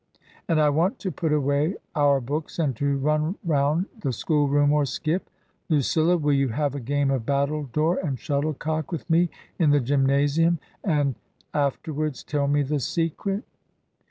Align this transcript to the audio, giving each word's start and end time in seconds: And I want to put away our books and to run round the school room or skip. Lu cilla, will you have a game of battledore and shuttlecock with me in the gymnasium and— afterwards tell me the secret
And 0.47 0.59
I 0.59 0.69
want 0.69 0.97
to 1.01 1.11
put 1.11 1.31
away 1.31 1.75
our 1.93 2.19
books 2.19 2.57
and 2.57 2.75
to 2.77 2.97
run 2.97 3.35
round 3.45 3.85
the 3.99 4.11
school 4.11 4.47
room 4.47 4.73
or 4.73 4.83
skip. 4.83 5.29
Lu 5.69 5.77
cilla, 5.81 6.19
will 6.19 6.33
you 6.33 6.47
have 6.47 6.73
a 6.73 6.79
game 6.79 7.11
of 7.11 7.23
battledore 7.23 7.99
and 8.03 8.17
shuttlecock 8.17 8.91
with 8.91 9.07
me 9.11 9.29
in 9.59 9.69
the 9.69 9.79
gymnasium 9.79 10.57
and— 10.83 11.13
afterwards 11.53 12.23
tell 12.23 12.47
me 12.47 12.63
the 12.63 12.79
secret 12.79 13.43